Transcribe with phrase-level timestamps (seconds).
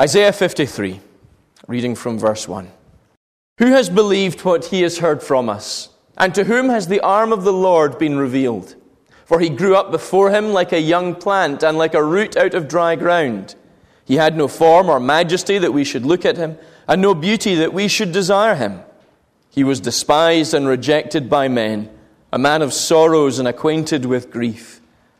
[0.00, 1.00] Isaiah 53,
[1.66, 2.70] reading from verse 1.
[3.58, 5.88] Who has believed what he has heard from us?
[6.16, 8.76] And to whom has the arm of the Lord been revealed?
[9.24, 12.54] For he grew up before him like a young plant and like a root out
[12.54, 13.56] of dry ground.
[14.04, 17.56] He had no form or majesty that we should look at him, and no beauty
[17.56, 18.82] that we should desire him.
[19.50, 21.90] He was despised and rejected by men,
[22.32, 24.80] a man of sorrows and acquainted with grief.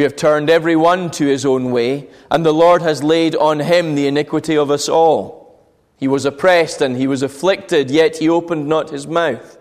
[0.00, 3.60] We have turned every one to his own way, and the Lord has laid on
[3.60, 5.60] him the iniquity of us all.
[5.98, 9.58] He was oppressed and he was afflicted, yet he opened not his mouth.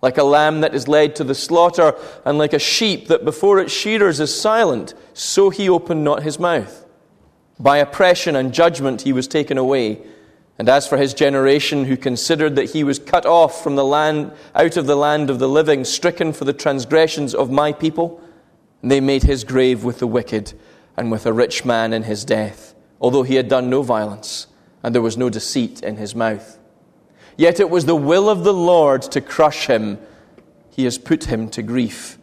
[0.00, 3.58] Like a lamb that is led to the slaughter, and like a sheep that before
[3.58, 6.86] its shearers is silent, so he opened not his mouth.
[7.60, 10.00] By oppression and judgment he was taken away.
[10.58, 14.32] And as for his generation, who considered that he was cut off from the land,
[14.54, 18.22] out of the land of the living, stricken for the transgressions of my people,
[18.90, 20.52] they made his grave with the wicked
[20.96, 24.46] and with a rich man in his death, although he had done no violence,
[24.82, 26.58] and there was no deceit in his mouth.
[27.36, 29.98] Yet it was the will of the Lord to crush him.
[30.70, 32.18] He has put him to grief.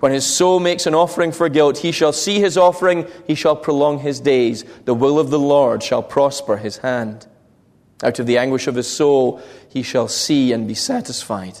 [0.00, 3.54] When his soul makes an offering for guilt, he shall see his offering, he shall
[3.54, 4.64] prolong his days.
[4.86, 7.26] The will of the Lord shall prosper his hand.
[8.02, 11.60] Out of the anguish of his soul he shall see and be satisfied.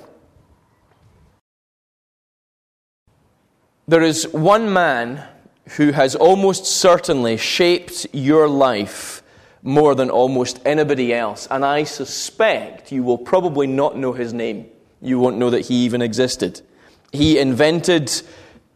[3.91, 5.21] There is one man
[5.75, 9.21] who has almost certainly shaped your life
[9.63, 14.67] more than almost anybody else, and I suspect you will probably not know his name.
[15.01, 16.61] You won't know that he even existed.
[17.11, 18.09] He invented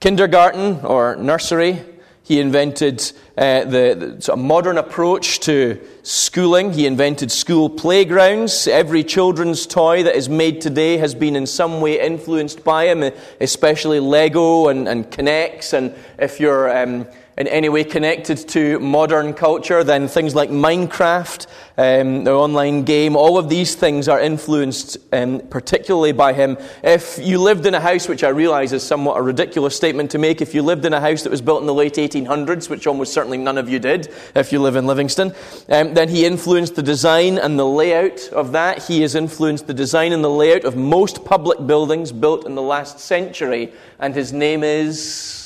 [0.01, 1.81] kindergarten or nursery.
[2.25, 6.73] He invented uh, the, the sort of modern approach to schooling.
[6.73, 8.67] He invented school playgrounds.
[8.67, 13.11] Every children's toy that is made today has been in some way influenced by him,
[13.39, 15.73] especially Lego and, and K'NEX.
[15.73, 17.05] And if you're um,
[17.37, 21.47] in any way connected to modern culture, then things like Minecraft,
[21.77, 26.57] um, the online game, all of these things are influenced um, particularly by him.
[26.81, 30.17] If you lived in a house, which I realize is somewhat a ridiculous statement to
[30.17, 32.87] make, if you lived in a house that was built in the late 1800s, which
[32.87, 35.33] almost certainly none of you did if you live in Livingston,
[35.69, 38.83] um, then he influenced the design and the layout of that.
[38.83, 42.61] He has influenced the design and the layout of most public buildings built in the
[42.61, 45.44] last century, and his name is.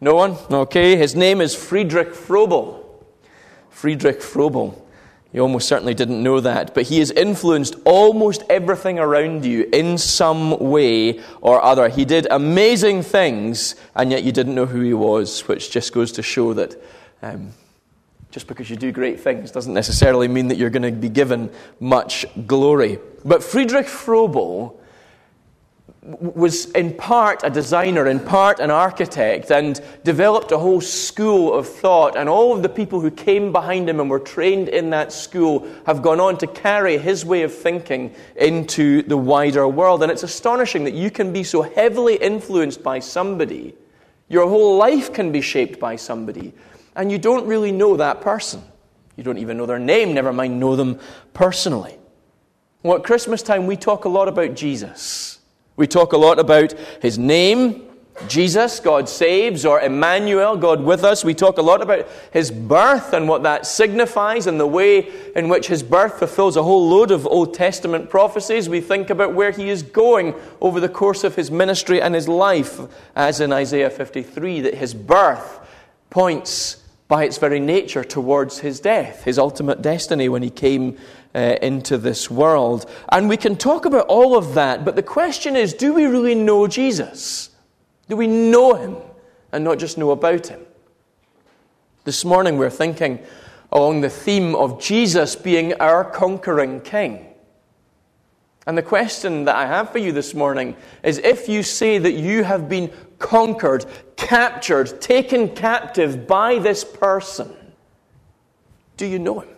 [0.00, 0.36] No one?
[0.50, 0.96] Okay.
[0.96, 2.84] His name is Friedrich Froebel.
[3.70, 4.80] Friedrich Froebel.
[5.32, 9.96] You almost certainly didn't know that, but he has influenced almost everything around you in
[9.96, 11.88] some way or other.
[11.88, 16.10] He did amazing things, and yet you didn't know who he was, which just goes
[16.12, 16.82] to show that
[17.22, 17.52] um,
[18.32, 21.50] just because you do great things doesn't necessarily mean that you're going to be given
[21.78, 22.98] much glory.
[23.24, 24.79] But Friedrich Froebel
[26.02, 31.68] was in part a designer, in part an architect, and developed a whole school of
[31.68, 32.16] thought.
[32.16, 35.68] And all of the people who came behind him and were trained in that school
[35.84, 40.02] have gone on to carry his way of thinking into the wider world.
[40.02, 43.74] And it's astonishing that you can be so heavily influenced by somebody,
[44.28, 46.54] your whole life can be shaped by somebody,
[46.94, 48.62] and you don't really know that person.
[49.16, 50.98] You don't even know their name, never mind know them
[51.34, 51.98] personally.
[52.82, 55.39] Well, at Christmas time, we talk a lot about Jesus.
[55.80, 57.88] We talk a lot about his name,
[58.28, 61.24] Jesus, God saves, or Emmanuel, God with us.
[61.24, 65.48] We talk a lot about his birth and what that signifies and the way in
[65.48, 68.68] which his birth fulfills a whole load of Old Testament prophecies.
[68.68, 72.28] We think about where he is going over the course of his ministry and his
[72.28, 72.78] life,
[73.16, 75.66] as in Isaiah 53, that his birth
[76.10, 76.79] points
[77.10, 80.96] by its very nature towards his death, his ultimate destiny when he came
[81.34, 82.88] uh, into this world.
[83.10, 86.36] And we can talk about all of that, but the question is do we really
[86.36, 87.50] know Jesus?
[88.08, 88.96] Do we know him
[89.50, 90.60] and not just know about him?
[92.04, 93.18] This morning we're thinking
[93.72, 97.26] along the theme of Jesus being our conquering king.
[98.68, 102.12] And the question that I have for you this morning is if you say that
[102.12, 103.86] you have been conquered,
[104.16, 107.54] captured, taken captive by this person,
[108.96, 109.48] do you know him?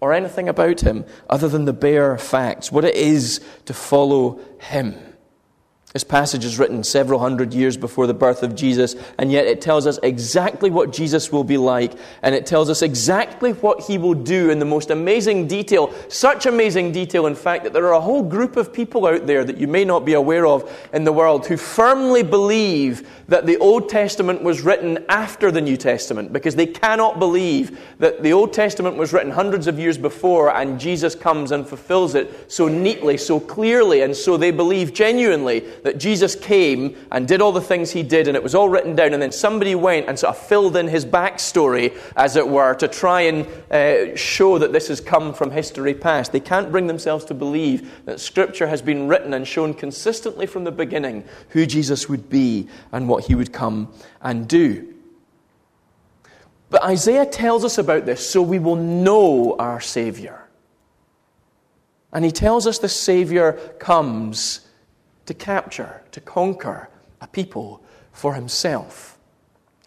[0.00, 4.94] Or anything about him other than the bare facts, what it is to follow him?
[5.96, 9.62] This passage is written several hundred years before the birth of Jesus, and yet it
[9.62, 13.96] tells us exactly what Jesus will be like, and it tells us exactly what he
[13.96, 15.94] will do in the most amazing detail.
[16.10, 19.42] Such amazing detail, in fact, that there are a whole group of people out there
[19.42, 23.56] that you may not be aware of in the world who firmly believe that the
[23.56, 28.52] Old Testament was written after the New Testament, because they cannot believe that the Old
[28.52, 33.16] Testament was written hundreds of years before and Jesus comes and fulfills it so neatly,
[33.16, 37.92] so clearly, and so they believe genuinely that Jesus came and did all the things
[37.92, 40.42] he did, and it was all written down, and then somebody went and sort of
[40.46, 45.00] filled in his backstory, as it were, to try and uh, show that this has
[45.00, 46.32] come from history past.
[46.32, 50.64] They can't bring themselves to believe that Scripture has been written and shown consistently from
[50.64, 54.92] the beginning who Jesus would be and what he would come and do.
[56.68, 60.48] But Isaiah tells us about this so we will know our Savior.
[62.12, 64.65] And he tells us the Savior comes
[65.26, 66.88] to capture, to conquer
[67.20, 67.82] a people
[68.12, 69.18] for himself.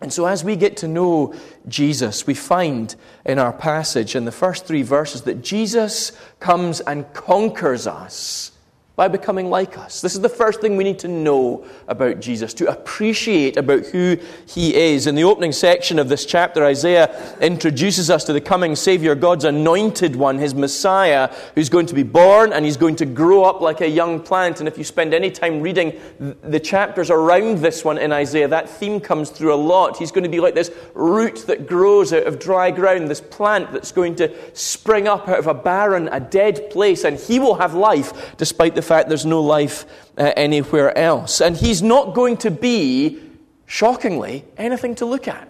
[0.02, 1.34] And so, as we get to know
[1.68, 2.96] Jesus, we find
[3.26, 8.52] in our passage in the first three verses that Jesus comes and conquers us
[9.00, 10.02] by becoming like us.
[10.02, 14.18] This is the first thing we need to know about Jesus, to appreciate about who
[14.46, 15.08] he is.
[15.08, 19.46] In the opening section of this chapter, Isaiah introduces us to the coming Savior, God's
[19.46, 23.62] anointed one, his Messiah, who's going to be born and he's going to grow up
[23.62, 24.60] like a young plant.
[24.60, 25.98] And if you spend any time reading
[26.42, 29.96] the chapters around this one in Isaiah, that theme comes through a lot.
[29.96, 33.72] He's going to be like this root that grows out of dry ground, this plant
[33.72, 37.56] that's going to spring up out of a barren, a dead place, and he will
[37.56, 39.86] have life despite the fact there's no life
[40.18, 41.42] uh, anywhere else.
[41.42, 43.20] And he's not going to be,
[43.68, 45.48] shockingly, anything to look at.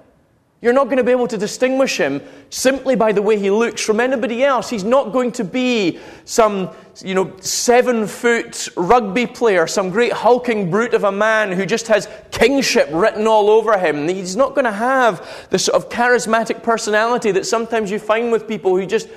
[0.61, 3.81] You're not going to be able to distinguish him simply by the way he looks
[3.81, 4.69] from anybody else.
[4.69, 6.71] He's not going to be some,
[7.01, 11.87] you know, seven foot rugby player, some great hulking brute of a man who just
[11.87, 14.09] has kingship written all over him.
[14.09, 18.45] He's not going to have the sort of charismatic personality that sometimes you find with
[18.45, 19.07] people who just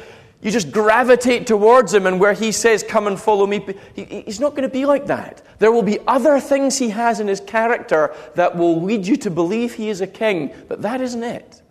[0.43, 4.51] you just gravitate towards him, and where he says, Come and follow me, he's not
[4.51, 5.43] going to be like that.
[5.61, 9.31] There will be other things he has in his character that will lead you to
[9.31, 11.63] believe he is a king, but that isn't it.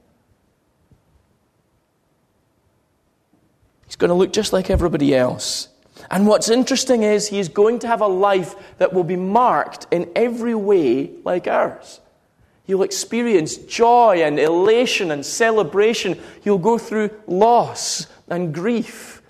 [3.85, 5.67] He's going to look just like everybody else.
[6.09, 9.85] And what's interesting is he is going to have a life that will be marked
[9.91, 11.99] in every way like ours.
[12.63, 16.17] He'll experience joy and elation and celebration.
[16.41, 19.21] He'll go through loss and grief.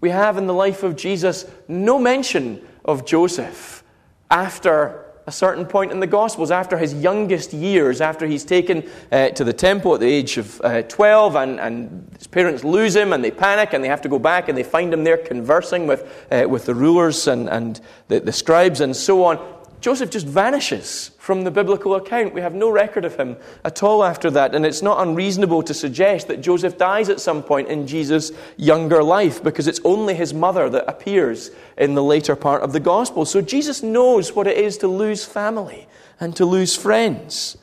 [0.00, 3.82] We have in the life of Jesus no mention of Joseph
[4.30, 9.28] after a certain point in the Gospels, after his youngest years, after he's taken uh,
[9.30, 13.12] to the temple at the age of uh, 12, and, and, his parents lose him,
[13.12, 15.86] and they panic, and they have to go back, and they find him there conversing
[15.86, 19.38] with, uh, with the rulers and, and the, the scribes and so on.
[19.80, 22.34] Joseph just vanishes from the biblical account.
[22.34, 24.54] We have no record of him at all after that.
[24.54, 29.02] And it's not unreasonable to suggest that Joseph dies at some point in Jesus' younger
[29.02, 33.24] life because it's only his mother that appears in the later part of the gospel.
[33.24, 35.88] So Jesus knows what it is to lose family
[36.18, 37.56] and to lose friends.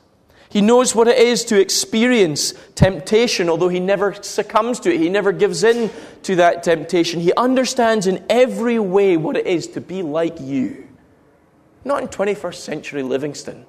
[0.50, 5.00] He knows what it is to experience temptation, although he never succumbs to it.
[5.00, 5.92] He never gives in
[6.24, 7.20] to that temptation.
[7.20, 10.87] He understands in every way what it is to be like you
[11.88, 13.66] not in 21st century Livingston,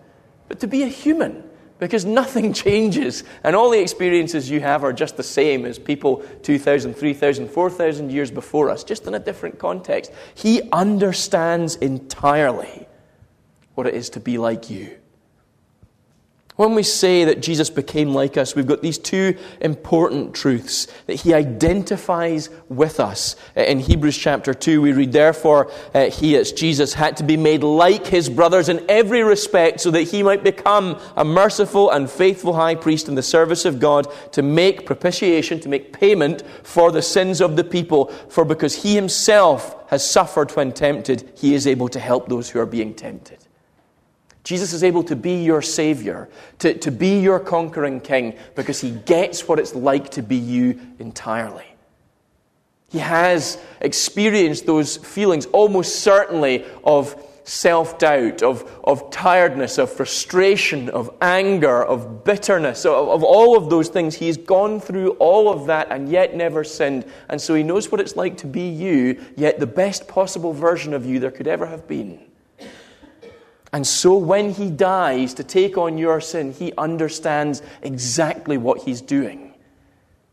[0.49, 1.45] but to be a human.
[1.79, 6.25] Because nothing changes, and all the experiences you have are just the same as people
[6.43, 10.13] 2,000, 3,000, 4,000 years before us, just in a different context.
[10.35, 12.89] He understands entirely
[13.77, 14.99] what it is to be like you.
[16.59, 21.15] When we say that Jesus became like us, we've got these two important truths that
[21.15, 23.37] he identifies with us.
[23.55, 27.63] In Hebrews chapter 2, we read, Therefore, uh, he, as Jesus, had to be made
[27.63, 32.55] like his brothers in every respect so that he might become a merciful and faithful
[32.55, 37.03] high priest in the service of God to make propitiation, to make payment for the
[37.03, 38.07] sins of the people.
[38.31, 42.59] For because he himself has suffered when tempted, he is able to help those who
[42.59, 43.48] are being tempted.
[44.49, 46.27] Jesus is able to be your Savior,
[46.61, 50.81] to, to be your conquering King, because he gets what it's like to be you
[50.99, 51.67] entirely.
[52.89, 60.89] He has experienced those feelings almost certainly of self doubt, of, of tiredness, of frustration,
[60.89, 64.15] of anger, of bitterness, of, of all of those things.
[64.15, 67.05] He's gone through all of that and yet never sinned.
[67.29, 70.95] And so he knows what it's like to be you, yet the best possible version
[70.95, 72.28] of you there could ever have been.
[73.73, 79.01] And so when he dies to take on your sin, he understands exactly what he's
[79.01, 79.49] doing.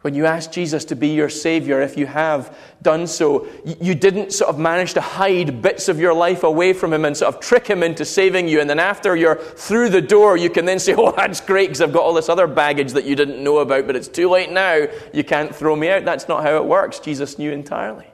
[0.06, 4.34] When you ask Jesus to be your Savior, if you have done so, you didn't
[4.34, 7.42] sort of manage to hide bits of your life away from Him and sort of
[7.42, 8.62] trick Him into saving you.
[8.62, 11.82] And then after you're through the door, you can then say, Oh, that's great because
[11.82, 14.52] I've got all this other baggage that you didn't know about, but it's too late
[14.52, 14.86] now.
[15.12, 16.06] You can't throw me out.
[16.06, 17.00] That's not how it works.
[17.00, 18.06] Jesus knew entirely.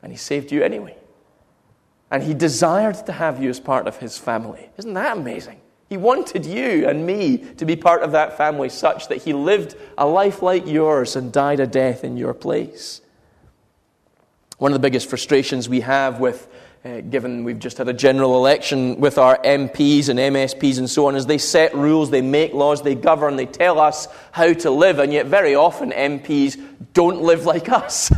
[0.00, 0.96] And He saved you anyway.
[2.10, 4.70] And He desired to have you as part of His family.
[4.78, 5.60] Isn't that amazing?
[5.88, 9.74] He wanted you and me to be part of that family such that he lived
[9.96, 13.00] a life like yours and died a death in your place.
[14.58, 16.46] One of the biggest frustrations we have with,
[16.84, 21.06] uh, given we've just had a general election with our MPs and MSPs and so
[21.06, 24.70] on, is they set rules, they make laws, they govern, they tell us how to
[24.70, 26.62] live, and yet very often MPs
[26.92, 28.12] don't live like us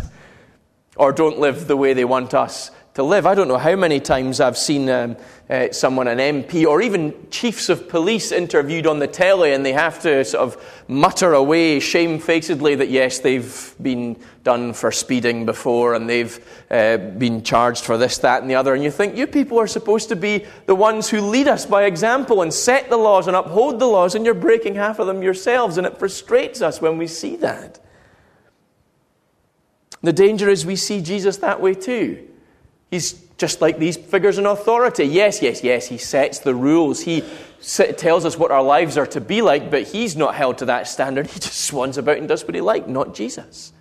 [0.96, 3.24] or don't live the way they want us to live.
[3.24, 5.16] I don't know how many times I've seen um,
[5.48, 9.72] uh, someone, an MP, or even chiefs of police interviewed on the telly, and they
[9.72, 15.94] have to sort of mutter away shamefacedly that yes, they've been done for speeding before,
[15.94, 18.74] and they've uh, been charged for this, that, and the other.
[18.74, 21.84] And you think you people are supposed to be the ones who lead us by
[21.84, 25.22] example and set the laws and uphold the laws, and you're breaking half of them
[25.22, 27.78] yourselves, and it frustrates us when we see that.
[30.02, 32.29] The danger is we see Jesus that way too.
[32.90, 35.04] He's just like these figures in authority.
[35.04, 37.00] Yes, yes, yes, he sets the rules.
[37.00, 37.24] He
[37.96, 40.88] tells us what our lives are to be like, but he's not held to that
[40.88, 41.26] standard.
[41.30, 43.72] He just swans about and does what he likes, not Jesus.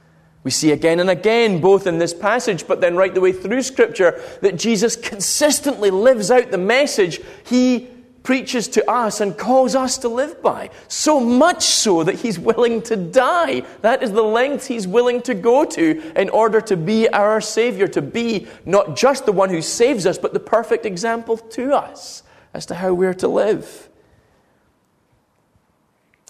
[0.44, 3.62] We see again and again, both in this passage, but then right the way through
[3.64, 7.90] Scripture, that Jesus consistently lives out the message he
[8.30, 10.70] preaches to us and calls us to live by.
[10.88, 13.62] So much so that he's willing to die.
[13.82, 17.88] That is the length he's willing to go to in order to be our Savior,
[17.88, 22.22] to be not just the one who saves us, but the perfect example to us
[22.54, 23.90] as to how we're to live.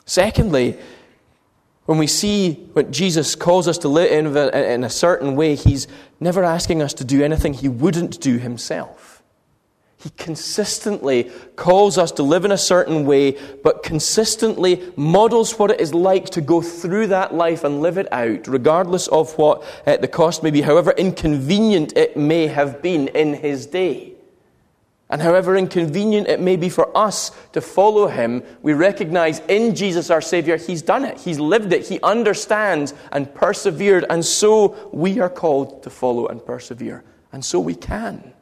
[0.05, 0.79] Secondly,
[1.83, 5.85] when we see what Jesus calls us to live in, in a certain way, he's
[6.17, 9.18] never asking us to do anything he wouldn't do himself.
[9.99, 15.81] He consistently calls us to live in a certain way, but consistently models what it
[15.81, 19.97] is like to go through that life and live it out, regardless of what uh,
[19.97, 24.13] the cost may be, however inconvenient it may have been in his day.
[25.09, 30.09] And however inconvenient it may be for us to follow him, we recognize in Jesus
[30.09, 31.17] our Savior, he's done it.
[31.17, 31.87] He's lived it.
[31.87, 34.05] He understands and persevered.
[34.09, 37.03] And so we are called to follow and persevere.
[37.33, 38.33] And so we can.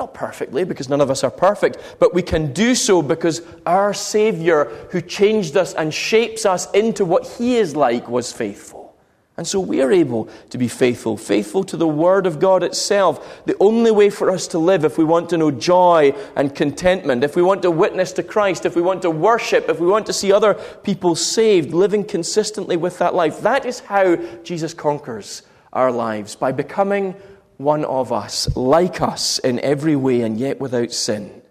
[0.00, 3.92] Not perfectly, because none of us are perfect, but we can do so because our
[3.92, 8.96] Savior, who changed us and shapes us into what He is like, was faithful.
[9.36, 13.44] And so we are able to be faithful, faithful to the Word of God itself.
[13.44, 17.22] The only way for us to live, if we want to know joy and contentment,
[17.22, 20.06] if we want to witness to Christ, if we want to worship, if we want
[20.06, 25.42] to see other people saved, living consistently with that life, that is how Jesus conquers
[25.74, 27.14] our lives, by becoming
[27.60, 31.42] one of us, like us in every way, and yet without sin.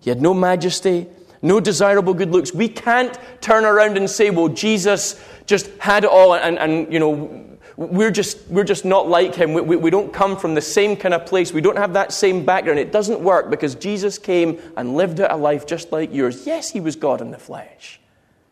[0.00, 1.06] He had no majesty,
[1.42, 2.52] no desirable good looks.
[2.52, 6.98] We can't turn around and say, well, Jesus just had it all, and, and you
[6.98, 7.44] know,
[7.76, 9.54] we're just, we're just not like him.
[9.54, 11.52] We, we, we don't come from the same kind of place.
[11.52, 12.80] We don't have that same background.
[12.80, 16.48] It doesn't work because Jesus came and lived out a life just like yours.
[16.48, 18.00] Yes, he was God in the flesh,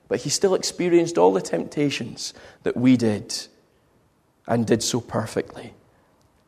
[0.06, 3.48] but he still experienced all the temptations that we did
[4.46, 5.72] and did so perfectly.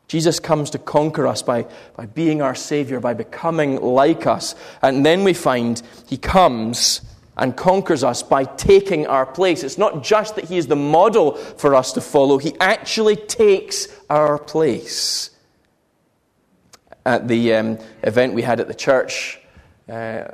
[0.09, 4.55] Jesus comes to conquer us by, by being our Savior, by becoming like us.
[4.81, 7.03] And then we find He comes
[7.37, 9.63] and conquers us by taking our place.
[9.63, 13.87] It's not just that He is the model for us to follow, He actually takes
[14.09, 15.31] our place.
[17.05, 19.39] At the um, event we had at the church,
[19.89, 20.25] uh,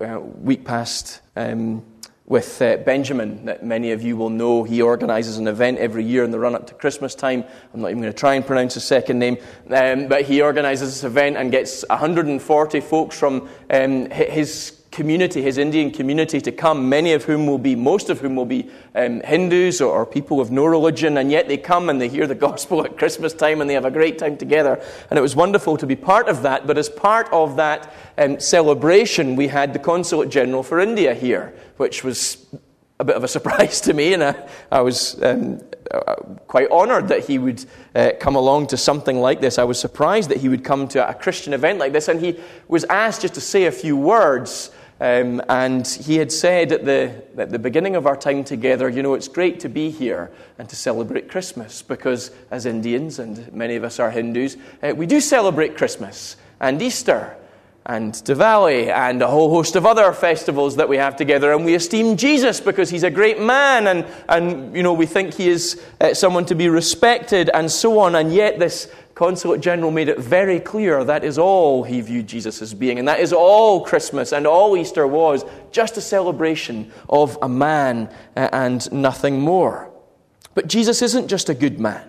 [0.00, 1.84] uh, week past, um,
[2.28, 4.62] with uh, Benjamin, that many of you will know.
[4.62, 7.42] He organizes an event every year in the run up to Christmas time.
[7.72, 9.38] I'm not even going to try and pronounce his second name,
[9.70, 15.58] um, but he organizes this event and gets 140 folks from um, his community, his
[15.58, 19.20] Indian community, to come, many of whom will be, most of whom will be um,
[19.20, 22.34] Hindus or, or, people of no religion, and yet they come and they hear the
[22.48, 24.82] gospel at Christmas time and they have a great time together.
[25.08, 28.40] And it was wonderful to be part of that, but as part of that um,
[28.40, 32.44] celebration, we had the Consulate General for India here, which was
[32.98, 35.60] a bit of a surprise to me, and I, I was um,
[35.92, 36.14] uh,
[36.48, 37.64] quite honoured that he would
[37.94, 39.58] uh, come along to something like this.
[39.58, 42.40] I was surprised that he would come to a Christian event like this, and he
[42.66, 44.72] was asked just to say a few words.
[45.00, 49.02] Um, and he had said at the, at the beginning of our time together, you
[49.02, 53.76] know, it's great to be here and to celebrate Christmas because, as Indians, and many
[53.76, 57.36] of us are Hindus, uh, we do celebrate Christmas and Easter
[57.86, 61.52] and Diwali and a whole host of other festivals that we have together.
[61.52, 65.34] And we esteem Jesus because he's a great man and, and you know, we think
[65.34, 68.14] he is uh, someone to be respected and so on.
[68.14, 72.62] And yet this Consulate General made it very clear that is all he viewed Jesus
[72.62, 73.00] as being.
[73.00, 78.14] And that is all Christmas and all Easter was just a celebration of a man
[78.36, 79.90] uh, and nothing more.
[80.54, 82.08] But Jesus isn't just a good man.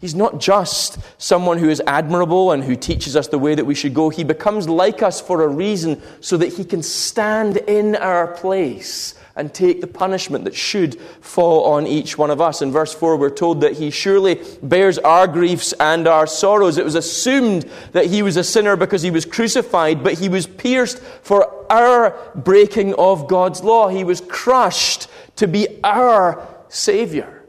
[0.00, 3.74] He's not just someone who is admirable and who teaches us the way that we
[3.74, 4.10] should go.
[4.10, 9.16] He becomes like us for a reason so that he can stand in our place
[9.36, 12.62] and take the punishment that should fall on each one of us.
[12.62, 16.78] In verse 4, we're told that he surely bears our griefs and our sorrows.
[16.78, 20.46] It was assumed that he was a sinner because he was crucified, but he was
[20.46, 23.88] pierced for our breaking of God's law.
[23.88, 27.41] He was crushed to be our Savior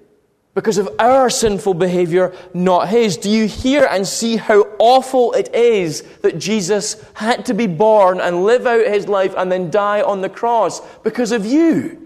[0.55, 3.17] because of our sinful behavior, not his.
[3.17, 8.21] Do you hear and see how awful it is that Jesus had to be born
[8.21, 11.99] and live out his life and then die on the cross because of you?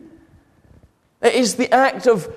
[1.22, 2.34] It is the act of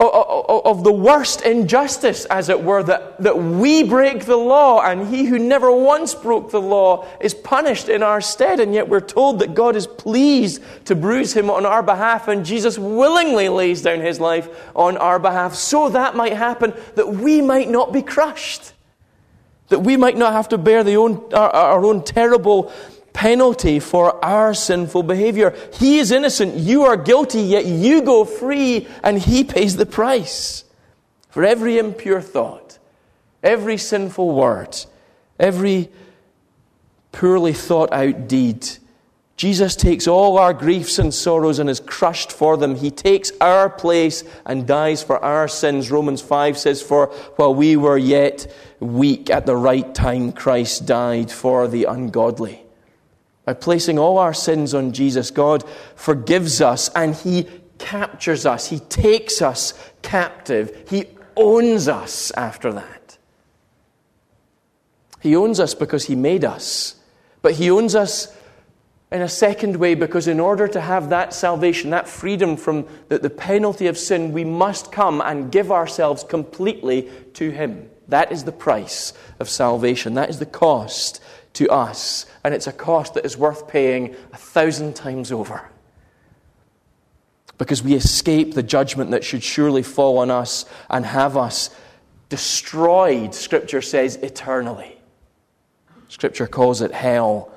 [0.00, 5.24] of the worst injustice, as it were, that, that we break the law and he
[5.24, 8.60] who never once broke the law is punished in our stead.
[8.60, 12.46] And yet we're told that God is pleased to bruise him on our behalf and
[12.46, 17.40] Jesus willingly lays down his life on our behalf so that might happen that we
[17.40, 18.74] might not be crushed.
[19.68, 22.72] That we might not have to bear the own, our, our own terrible
[23.18, 25.52] penalty for our sinful behavior.
[25.72, 30.62] He is innocent, you are guilty, yet you go free, and He pays the price
[31.28, 32.78] for every impure thought,
[33.42, 34.76] every sinful word,
[35.36, 35.90] every
[37.10, 38.64] poorly thought out deed.
[39.36, 42.76] Jesus takes all our griefs and sorrows and is crushed for them.
[42.76, 45.90] He takes our place and dies for our sins.
[45.90, 48.46] Romans 5 says, For while we were yet
[48.78, 52.64] weak at the right time, Christ died for the ungodly.
[53.48, 55.64] By placing all our sins on Jesus, God
[55.96, 57.46] forgives us and He
[57.78, 58.66] captures us.
[58.66, 60.84] He takes us captive.
[60.90, 63.16] He owns us after that.
[65.22, 66.96] He owns us because He made us.
[67.40, 68.36] But He owns us
[69.10, 73.18] in a second way because in order to have that salvation, that freedom from the,
[73.18, 77.88] the penalty of sin, we must come and give ourselves completely to Him.
[78.08, 80.12] That is the price of salvation.
[80.12, 81.22] That is the cost
[81.58, 85.68] to us, and it's a cost that is worth paying a thousand times over.
[87.58, 91.70] Because we escape the judgment that should surely fall on us and have us
[92.28, 94.96] destroyed, Scripture says, eternally.
[96.06, 97.50] Scripture calls it hell.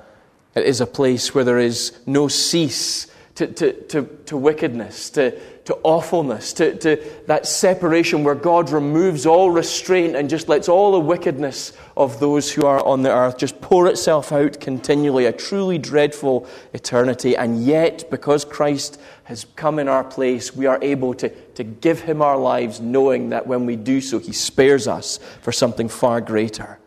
[0.56, 5.30] It is a place where there is no cease to, to, to, to wickedness, to,
[5.64, 10.92] to awfulness, to, to that separation where God removes all restraint and just lets all
[10.92, 15.32] the wickedness of those who are on the earth just pour itself out continually, a
[15.32, 17.34] truly dreadful eternity.
[17.34, 22.02] And yet, because Christ has come in our place, we are able to, to give
[22.02, 26.20] him our lives, knowing that when we do so, he spares us for something far
[26.20, 26.78] greater.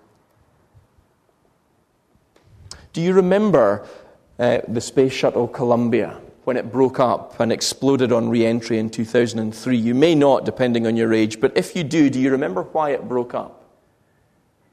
[2.93, 3.88] Do you remember
[4.38, 6.21] uh, the space shuttle Columbia?
[6.45, 9.75] When it broke up and exploded on re entry in 2003.
[9.75, 12.91] You may not, depending on your age, but if you do, do you remember why
[12.91, 13.64] it broke up?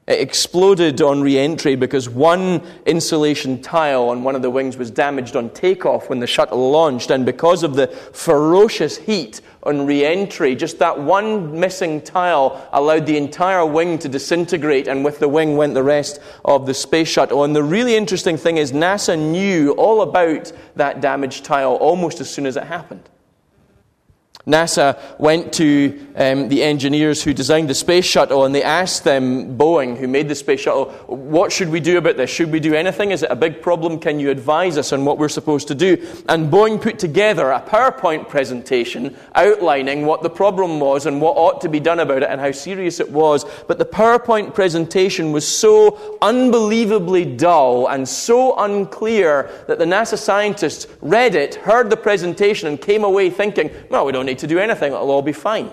[0.05, 4.91] It exploded on re entry because one insulation tile on one of the wings was
[4.91, 10.03] damaged on takeoff when the shuttle launched, and because of the ferocious heat on re
[10.03, 15.29] entry, just that one missing tile allowed the entire wing to disintegrate, and with the
[15.29, 17.45] wing went the rest of the space shuttle.
[17.45, 22.29] And the really interesting thing is, NASA knew all about that damaged tile almost as
[22.29, 23.09] soon as it happened.
[24.45, 29.57] NASA went to um, the engineers who designed the space shuttle and they asked them,
[29.57, 32.29] Boeing, who made the space shuttle, what should we do about this?
[32.29, 33.11] Should we do anything?
[33.11, 33.99] Is it a big problem?
[33.99, 35.93] Can you advise us on what we're supposed to do?
[36.27, 41.61] And Boeing put together a PowerPoint presentation outlining what the problem was and what ought
[41.61, 43.45] to be done about it and how serious it was.
[43.69, 50.87] But the PowerPoint presentation was so unbelievably dull and so unclear that the NASA scientists
[50.99, 54.47] read it, heard the presentation, and came away thinking, well, we don't need need to
[54.47, 55.71] do anything, it'll all be fine.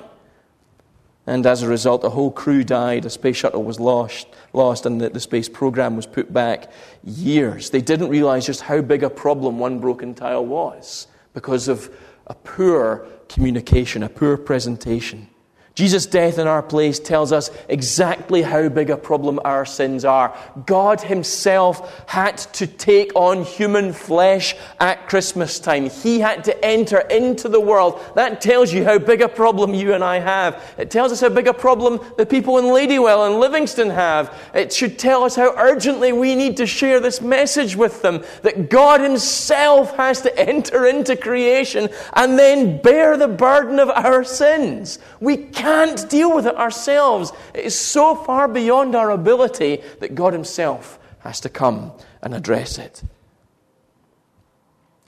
[1.26, 5.00] And as a result, the whole crew died, a space shuttle was lost, lost and
[5.00, 6.70] the, the space program was put back
[7.04, 7.70] years.
[7.70, 11.06] They didn't realize just how big a problem one broken tile was.
[11.32, 11.94] because of
[12.26, 15.28] a poor communication, a poor presentation.
[15.74, 20.36] Jesus' death in our place tells us exactly how big a problem our sins are.
[20.66, 25.88] God Himself had to take on human flesh at Christmas time.
[25.88, 28.00] He had to enter into the world.
[28.16, 30.62] That tells you how big a problem you and I have.
[30.76, 34.36] It tells us how big a problem the people in Ladywell and Livingston have.
[34.52, 38.70] It should tell us how urgently we need to share this message with them that
[38.70, 44.98] God Himself has to enter into creation and then bear the burden of our sins.
[45.20, 47.32] We can't deal with it ourselves.
[47.54, 51.92] It is so far beyond our ability that God Himself has to come
[52.22, 53.02] and address it.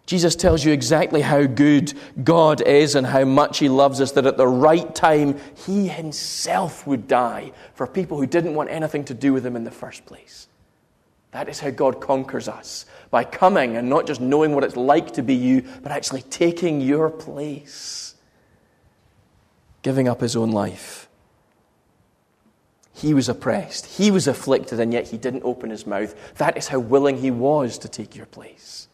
[0.07, 4.27] Jesus tells you exactly how good God is and how much He loves us, that
[4.27, 9.15] at the right time, He Himself would die for people who didn't want anything to
[9.15, 10.49] do with Him in the first place.
[11.31, 15.13] That is how God conquers us by coming and not just knowing what it's like
[15.15, 18.12] to be you, but actually taking your place
[19.83, 21.09] giving up his own life.
[22.95, 26.15] He was oppressed, he was afflicted, and yet he didn't open his mouth.
[26.37, 28.89] That is how willing he was to take your place.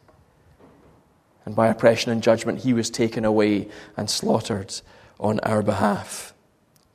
[1.45, 4.75] And by oppression and judgment, he was taken away and slaughtered
[5.19, 6.35] on our behalf.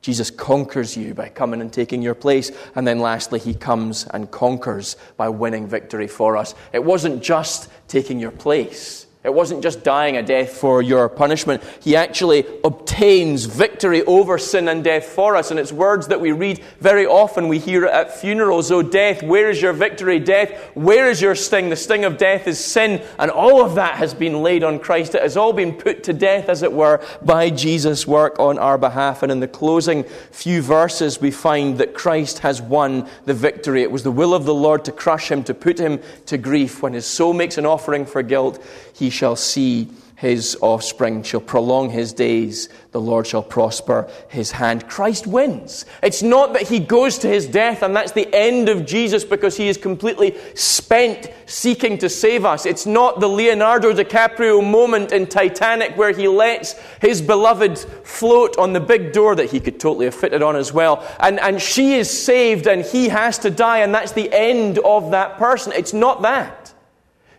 [0.03, 2.51] Jesus conquers you by coming and taking your place.
[2.75, 6.53] And then lastly, he comes and conquers by winning victory for us.
[6.73, 11.63] It wasn't just taking your place, it wasn't just dying a death for your punishment.
[11.79, 15.49] He actually obtains victory over sin and death for us.
[15.49, 17.47] And it's words that we read very often.
[17.47, 18.69] We hear at funerals.
[18.69, 20.19] Oh, death, where is your victory?
[20.19, 21.69] Death, where is your sting?
[21.69, 23.01] The sting of death is sin.
[23.17, 25.15] And all of that has been laid on Christ.
[25.15, 28.77] It has all been put to death, as it were, by Jesus' work on our
[28.77, 29.23] behalf.
[29.23, 33.83] And in the closing few verses, we find that Christ has won the victory.
[33.83, 36.81] It was the will of the Lord to crush him, to put him to grief.
[36.81, 38.61] When his soul makes an offering for guilt,
[38.93, 39.87] he shall see
[40.23, 42.69] his offspring shall prolong his days.
[42.91, 44.87] The Lord shall prosper his hand.
[44.87, 45.85] Christ wins.
[46.01, 49.57] It's not that he goes to his death and that's the end of Jesus because
[49.57, 52.65] he is completely spent seeking to save us.
[52.65, 58.71] It's not the Leonardo DiCaprio moment in Titanic where he lets his beloved float on
[58.71, 61.05] the big door that he could totally have fitted on as well.
[61.19, 65.11] And, and she is saved and he has to die and that's the end of
[65.11, 65.73] that person.
[65.75, 66.62] It's not that.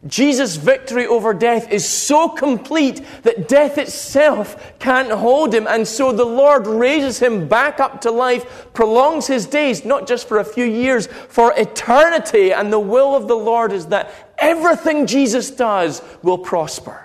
[0.06, 5.66] Jesus' victory over death is so complete that death itself can't hold him.
[5.66, 10.28] And so the Lord raises him back up to life, prolongs his days, not just
[10.28, 12.52] for a few years, for eternity.
[12.52, 17.00] And the will of the Lord is that everything Jesus does will prosper.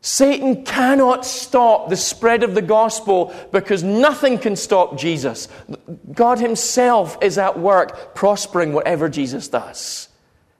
[0.00, 5.48] Satan cannot stop the spread of the gospel because nothing can stop Jesus.
[6.12, 10.08] God Himself is at work prospering whatever Jesus does.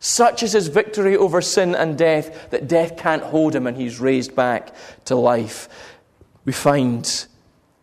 [0.04, 4.00] Such is his victory over sin and death that death can't hold him and he's
[4.00, 4.74] raised back
[5.06, 5.66] to life.
[6.44, 7.26] We find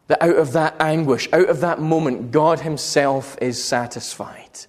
[0.05, 4.67] that out of that anguish, out of that moment, God himself is satisfied.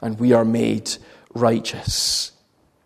[0.00, 0.96] And we are made
[1.34, 2.32] righteous.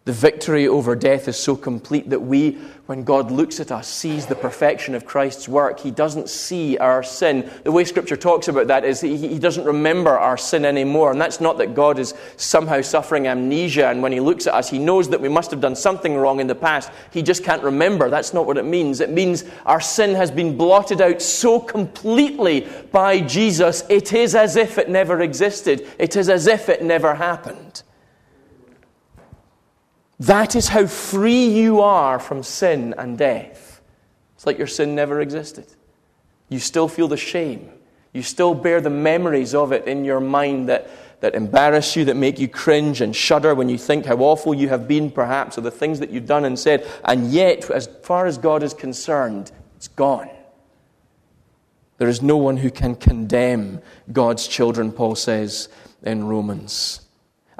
[0.09, 2.53] The victory over death is so complete that we,
[2.87, 5.81] when God looks at us, sees the perfection of Christ's work.
[5.81, 7.51] He doesn't see our sin.
[7.63, 11.13] The way Scripture talks about that is he, he doesn't remember our sin anymore.
[11.13, 14.71] And that's not that God is somehow suffering amnesia, and when He looks at us,
[14.71, 16.91] He knows that we must have done something wrong in the past.
[17.13, 18.09] He just can't remember.
[18.09, 19.01] That's not what it means.
[19.01, 24.57] It means our sin has been blotted out so completely by Jesus, it is as
[24.57, 27.83] if it never existed, it is as if it never happened.
[30.21, 33.81] That is how free you are from sin and death.
[34.35, 35.67] It's like your sin never existed.
[36.49, 37.71] You still feel the shame.
[38.13, 42.17] You still bear the memories of it in your mind that, that embarrass you, that
[42.17, 45.61] make you cringe and shudder when you think how awful you have been, perhaps, or
[45.61, 46.87] the things that you've done and said.
[47.05, 50.31] And yet, as far as God is concerned, it's gone.
[51.99, 55.69] There is no one who can condemn God's children, Paul says
[56.03, 57.08] in Romans.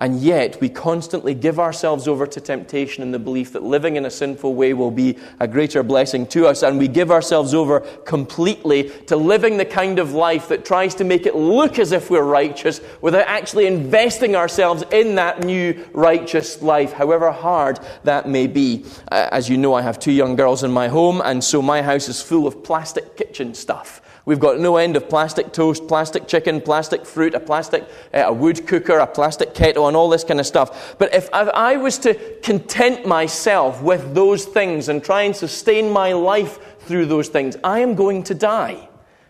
[0.01, 4.07] And yet, we constantly give ourselves over to temptation in the belief that living in
[4.07, 6.63] a sinful way will be a greater blessing to us.
[6.63, 11.05] And we give ourselves over completely to living the kind of life that tries to
[11.05, 16.63] make it look as if we're righteous without actually investing ourselves in that new righteous
[16.63, 18.85] life, however hard that may be.
[19.11, 21.83] Uh, as you know, I have two young girls in my home, and so my
[21.83, 24.01] house is full of plastic kitchen stuff.
[24.29, 28.33] We've got no end of plastic toast, plastic chicken, plastic fruit, a plastic, uh, a
[28.33, 30.97] wood cooker, a plastic kettle, and all this kind of stuff.
[30.99, 32.13] But if I was to
[32.43, 37.79] content myself with those things and try and sustain my life through those things, I
[37.79, 38.88] am going to die.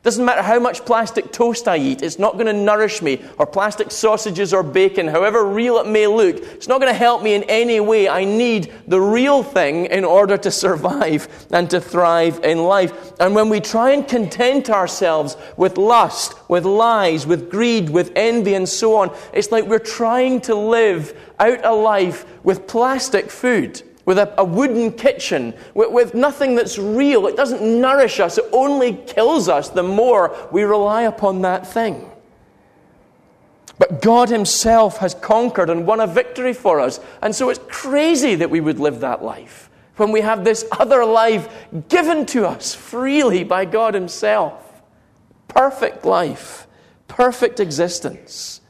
[0.09, 3.45] Doesn't matter how much plastic toast I eat, it's not going to nourish me, or
[3.45, 6.37] plastic sausages or bacon, however real it may look.
[6.37, 8.09] It's not going to help me in any way.
[8.09, 13.13] I need the real thing in order to survive and to thrive in life.
[13.21, 18.55] And when we try and content ourselves with lust, with lies, with greed, with envy,
[18.55, 23.83] and so on, it's like we're trying to live out a life with plastic food
[24.09, 27.27] with a, a wooden kitchen, with, with nothing that's real.
[27.27, 32.11] It doesn't nourish us, it only kills us the more we rely upon that thing.
[33.79, 37.01] But God Himself has conquered and won a victory for us.
[37.21, 41.05] And so it's crazy that we would live that life when we have this other
[41.05, 41.47] life
[41.91, 44.81] given to us freely by God Himself.
[45.49, 46.67] Perfect life,
[47.09, 48.63] perfect existence.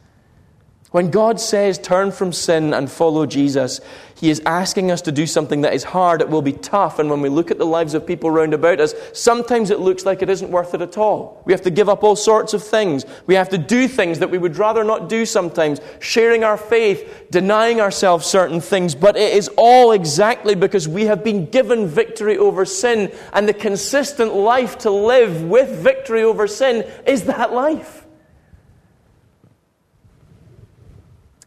[0.90, 3.80] When God says, turn from sin and follow Jesus,
[4.18, 6.20] He is asking us to do something that is hard.
[6.20, 6.98] It will be tough.
[6.98, 10.04] And when we look at the lives of people round about us, sometimes it looks
[10.04, 11.40] like it isn't worth it at all.
[11.44, 13.04] We have to give up all sorts of things.
[13.26, 17.28] We have to do things that we would rather not do sometimes, sharing our faith,
[17.30, 18.96] denying ourselves certain things.
[18.96, 23.12] But it is all exactly because we have been given victory over sin.
[23.32, 28.04] And the consistent life to live with victory over sin is that life.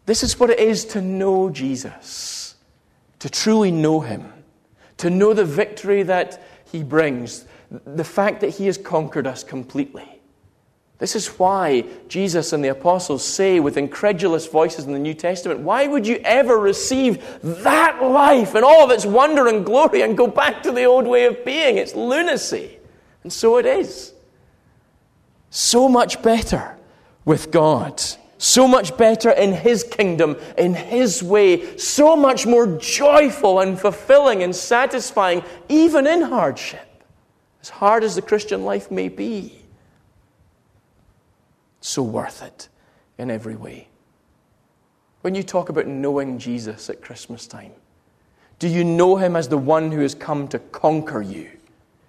[0.06, 2.41] This is what it is to know Jesus,
[3.22, 4.34] to truly know Him,
[4.98, 10.20] to know the victory that He brings, the fact that He has conquered us completely.
[10.98, 15.60] This is why Jesus and the apostles say with incredulous voices in the New Testament,
[15.60, 20.18] Why would you ever receive that life and all of its wonder and glory and
[20.18, 21.78] go back to the old way of being?
[21.78, 22.80] It's lunacy.
[23.24, 24.14] And so it is.
[25.52, 26.76] So much better
[27.24, 28.02] with God
[28.42, 34.42] so much better in His kingdom, in His way, so much more joyful and fulfilling
[34.42, 37.04] and satisfying, even in hardship,
[37.62, 39.62] as hard as the Christian life may be.
[41.82, 42.68] So worth it
[43.20, 43.90] in every way.
[45.22, 47.74] When you talk about knowing Jesus at Christmas time,
[48.58, 51.52] do you know Him as the one who has come to conquer you,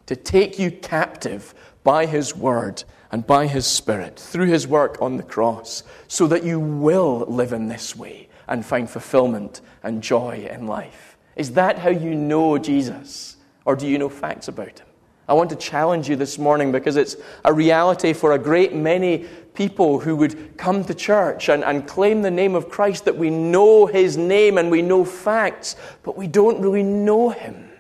[0.06, 1.52] to take you captive
[1.84, 2.84] by His word?
[3.12, 7.52] And by His Spirit through His work on the cross so that you will live
[7.52, 11.16] in this way and find fulfillment and joy in life.
[11.36, 13.36] Is that how you know Jesus?
[13.64, 14.86] Or do you know facts about Him?
[15.28, 19.28] I want to challenge you this morning because it's a reality for a great many
[19.54, 23.30] people who would come to church and, and claim the name of Christ that we
[23.30, 27.70] know His name and we know facts, but we don't really know Him.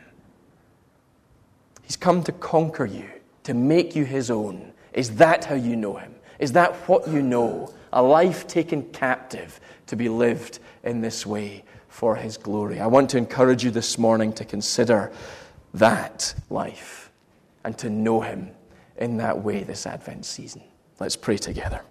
[1.82, 3.08] He's come to conquer you,
[3.44, 6.14] to make you His own is that how you know him?
[6.38, 7.72] Is that what you know?
[7.92, 12.80] A life taken captive to be lived in this way for his glory.
[12.80, 15.12] I want to encourage you this morning to consider
[15.74, 17.10] that life
[17.64, 18.50] and to know him
[18.96, 20.62] in that way this Advent season.
[20.98, 21.82] Let's pray together.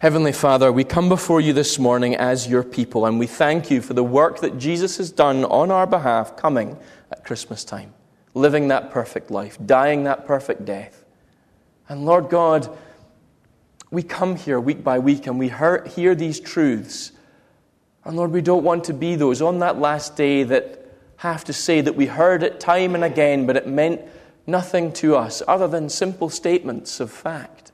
[0.00, 3.80] Heavenly Father, we come before you this morning as your people, and we thank you
[3.80, 6.76] for the work that Jesus has done on our behalf coming
[7.10, 7.93] at Christmas time
[8.34, 11.04] living that perfect life, dying that perfect death.
[11.88, 12.76] And Lord God,
[13.90, 17.12] we come here week by week and we hear these truths.
[18.04, 20.84] And Lord, we don't want to be those on that last day that
[21.16, 24.02] have to say that we heard it time and again, but it meant
[24.46, 27.72] nothing to us other than simple statements of fact.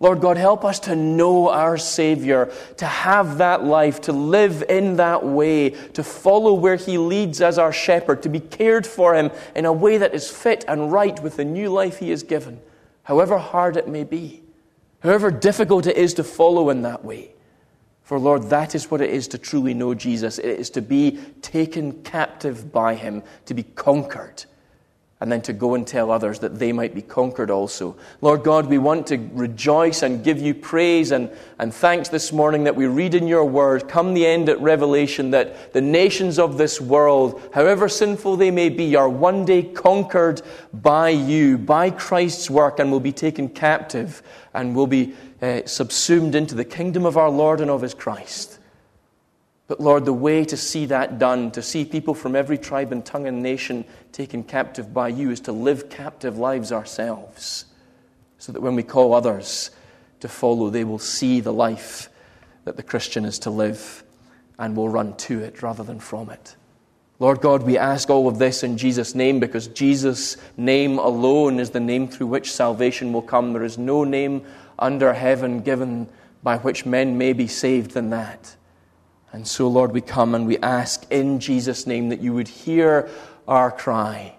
[0.00, 4.96] Lord God, help us to know our Savior, to have that life, to live in
[4.96, 9.30] that way, to follow where He leads as our shepherd, to be cared for Him
[9.54, 12.60] in a way that is fit and right with the new life He has given,
[13.02, 14.42] however hard it may be,
[15.00, 17.32] however difficult it is to follow in that way.
[18.02, 20.38] For Lord, that is what it is to truly know Jesus.
[20.38, 24.46] It is to be taken captive by Him, to be conquered
[25.20, 27.94] and then to go and tell others that they might be conquered also.
[28.22, 32.64] Lord God, we want to rejoice and give you praise and, and thanks this morning
[32.64, 36.56] that we read in your word, come the end at Revelation, that the nations of
[36.56, 40.40] this world, however sinful they may be, are one day conquered
[40.72, 44.22] by you, by Christ's work, and will be taken captive
[44.54, 48.59] and will be uh, subsumed into the kingdom of our Lord and of his Christ.
[49.70, 53.06] But Lord, the way to see that done, to see people from every tribe and
[53.06, 57.66] tongue and nation taken captive by you, is to live captive lives ourselves.
[58.38, 59.70] So that when we call others
[60.18, 62.08] to follow, they will see the life
[62.64, 64.02] that the Christian is to live
[64.58, 66.56] and will run to it rather than from it.
[67.20, 71.70] Lord God, we ask all of this in Jesus' name because Jesus' name alone is
[71.70, 73.52] the name through which salvation will come.
[73.52, 74.42] There is no name
[74.80, 76.08] under heaven given
[76.42, 78.56] by which men may be saved than that.
[79.32, 83.08] And so, Lord, we come and we ask in Jesus' name that you would hear
[83.46, 84.36] our cry.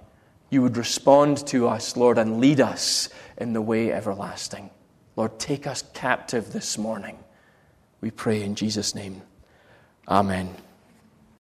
[0.50, 4.70] you would respond to us, Lord, and lead us in the way everlasting.
[5.16, 7.18] Lord, take us captive this morning.
[8.02, 9.22] We pray in Jesus' name.
[10.10, 10.54] Amen.